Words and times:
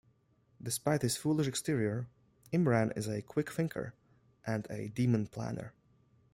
Despite 0.59 1.03
his 1.03 1.15
foolish 1.15 1.45
exterior, 1.47 2.07
Imran 2.51 2.91
is 2.97 3.07
a 3.07 3.21
quick 3.21 3.51
thinker 3.51 3.93
and 4.47 4.65
a 4.71 4.87
demon 4.87 5.27
planner. 5.27 5.73